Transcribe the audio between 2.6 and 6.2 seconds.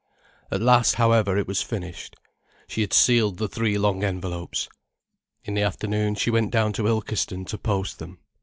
She had sealed the three long envelopes. In the afternoon